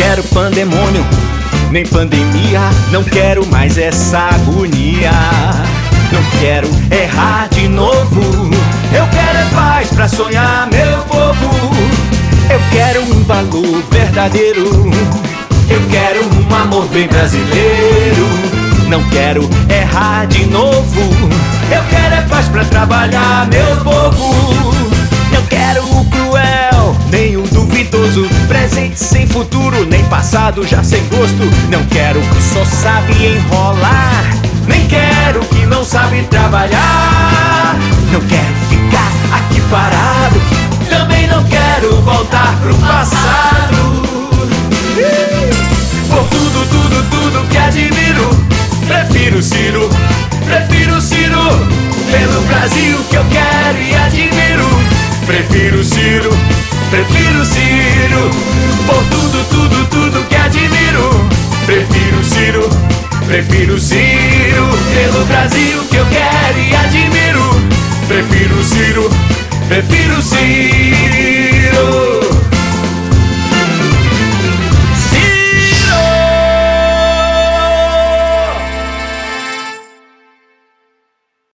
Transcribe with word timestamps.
quero 0.00 0.24
pandemônio, 0.24 1.06
nem 1.70 1.84
pandemia. 1.84 2.60
Não 2.90 3.04
quero 3.04 3.46
mais 3.46 3.76
essa 3.76 4.30
agonia. 4.34 5.12
Não 6.10 6.40
quero 6.40 6.68
errar 6.90 7.48
de 7.50 7.68
novo. 7.68 8.50
Eu 8.92 9.06
quero 9.08 9.38
é 9.38 9.48
paz 9.54 9.88
pra 9.90 10.08
sonhar, 10.08 10.68
meu 10.72 11.02
povo. 11.04 11.70
Eu 12.48 12.60
quero 12.72 13.02
um 13.02 13.22
valor 13.24 13.82
verdadeiro. 13.90 14.90
Eu 15.68 15.80
quero 15.90 16.24
um 16.24 16.54
amor 16.54 16.86
bem 16.88 17.06
brasileiro. 17.06 18.26
Não 18.88 19.02
quero 19.10 19.48
errar 19.68 20.26
de 20.26 20.46
novo. 20.46 21.00
Eu 21.70 21.82
quero 21.90 22.14
é 22.14 22.22
paz 22.22 22.48
pra 22.48 22.64
trabalhar, 22.64 23.46
meu 23.48 23.76
povo. 23.84 24.29
Futuro, 29.30 29.86
nem 29.86 30.04
passado 30.04 30.66
já 30.66 30.82
sem 30.82 31.02
gosto. 31.08 31.42
Não 31.70 31.84
quero 31.86 32.20
que 32.20 32.42
só 32.42 32.64
sabe 32.64 33.12
enrolar. 33.26 34.24
Nem 34.66 34.86
quero 34.86 35.40
que 35.40 35.66
não 35.66 35.84
sabe 35.84 36.22
trabalhar. 36.24 37.76
Não 38.12 38.20
quero 38.20 38.54
ficar 38.68 39.12
aqui 39.36 39.60
parado. 39.70 40.40
Também 40.88 41.26
não 41.28 41.42
quero 41.44 42.00
voltar 42.02 42.56
pro 42.60 42.74
passado. 42.76 43.19
Prefiro 69.70 70.20
Ciro. 70.20 70.99